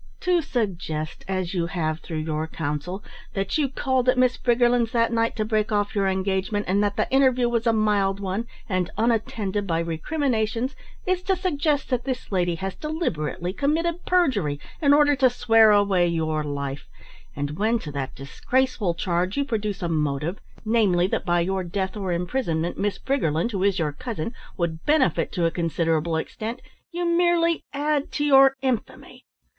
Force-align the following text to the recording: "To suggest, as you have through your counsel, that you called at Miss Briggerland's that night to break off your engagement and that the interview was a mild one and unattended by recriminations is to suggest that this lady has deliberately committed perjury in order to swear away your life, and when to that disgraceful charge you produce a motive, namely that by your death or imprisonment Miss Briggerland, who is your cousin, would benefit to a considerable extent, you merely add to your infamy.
"To 0.21 0.41
suggest, 0.41 1.23
as 1.27 1.53
you 1.53 1.67
have 1.67 1.99
through 1.99 2.21
your 2.23 2.47
counsel, 2.47 3.03
that 3.35 3.59
you 3.59 3.69
called 3.69 4.09
at 4.09 4.17
Miss 4.17 4.35
Briggerland's 4.35 4.91
that 4.93 5.13
night 5.13 5.35
to 5.35 5.45
break 5.45 5.71
off 5.71 5.93
your 5.93 6.07
engagement 6.07 6.65
and 6.67 6.83
that 6.83 6.97
the 6.97 7.07
interview 7.11 7.47
was 7.47 7.67
a 7.67 7.71
mild 7.71 8.19
one 8.19 8.47
and 8.67 8.89
unattended 8.97 9.67
by 9.67 9.77
recriminations 9.77 10.75
is 11.05 11.21
to 11.21 11.35
suggest 11.35 11.91
that 11.91 12.03
this 12.05 12.31
lady 12.31 12.55
has 12.55 12.73
deliberately 12.73 13.53
committed 13.53 14.03
perjury 14.07 14.59
in 14.81 14.91
order 14.91 15.15
to 15.17 15.29
swear 15.29 15.69
away 15.69 16.07
your 16.07 16.43
life, 16.43 16.89
and 17.35 17.59
when 17.59 17.77
to 17.77 17.91
that 17.91 18.15
disgraceful 18.15 18.95
charge 18.95 19.37
you 19.37 19.45
produce 19.45 19.83
a 19.83 19.87
motive, 19.87 20.39
namely 20.65 21.05
that 21.05 21.25
by 21.25 21.41
your 21.41 21.63
death 21.63 21.95
or 21.95 22.11
imprisonment 22.11 22.75
Miss 22.75 22.97
Briggerland, 22.97 23.51
who 23.51 23.61
is 23.61 23.77
your 23.77 23.91
cousin, 23.91 24.33
would 24.57 24.83
benefit 24.83 25.31
to 25.33 25.45
a 25.45 25.51
considerable 25.51 26.15
extent, 26.15 26.59
you 26.91 27.05
merely 27.05 27.63
add 27.71 28.11
to 28.13 28.25
your 28.25 28.55
infamy. 28.63 29.25